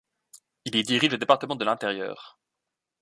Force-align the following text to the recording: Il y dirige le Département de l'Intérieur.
Il 0.65 0.75
y 0.75 0.81
dirige 0.81 1.11
le 1.11 1.19
Département 1.19 1.55
de 1.55 1.63
l'Intérieur. 1.63 2.39